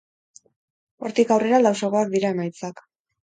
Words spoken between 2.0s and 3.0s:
dira emaitzak.